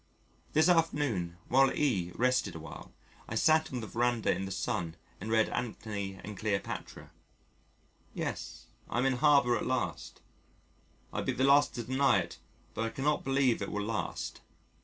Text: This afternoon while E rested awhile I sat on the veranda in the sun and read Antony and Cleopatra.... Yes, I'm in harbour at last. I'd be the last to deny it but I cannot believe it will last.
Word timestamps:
This 0.53 0.67
afternoon 0.67 1.37
while 1.47 1.71
E 1.71 2.11
rested 2.15 2.55
awhile 2.55 2.91
I 3.29 3.35
sat 3.35 3.71
on 3.71 3.81
the 3.81 3.85
veranda 3.87 4.33
in 4.33 4.45
the 4.45 4.51
sun 4.51 4.95
and 5.19 5.29
read 5.29 5.47
Antony 5.49 6.19
and 6.23 6.35
Cleopatra.... 6.35 7.11
Yes, 8.11 8.65
I'm 8.89 9.05
in 9.05 9.17
harbour 9.17 9.55
at 9.55 9.67
last. 9.67 10.19
I'd 11.13 11.27
be 11.27 11.33
the 11.33 11.43
last 11.43 11.75
to 11.75 11.83
deny 11.83 12.17
it 12.21 12.39
but 12.73 12.83
I 12.85 12.89
cannot 12.89 13.23
believe 13.23 13.61
it 13.61 13.71
will 13.71 13.85
last. 13.85 14.41